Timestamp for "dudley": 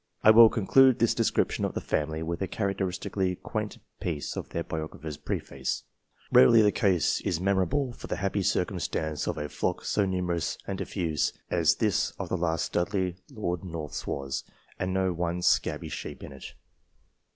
12.73-13.17